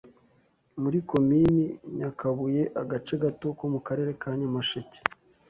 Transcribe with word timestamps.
muri 0.81 0.97
Komini 1.09 1.61
Nyakabuye 1.97 2.63
(Agace 2.81 3.13
gato 3.23 3.47
ko 3.57 3.63
mu 3.73 3.79
Karere 3.87 4.11
ka 4.21 4.29
Nyamasheke) 4.39 4.99